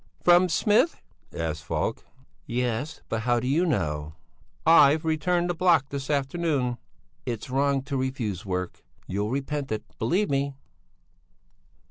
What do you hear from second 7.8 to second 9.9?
to refuse work. You'll repent it!